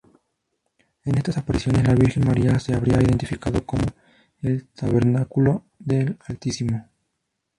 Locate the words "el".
4.41-4.67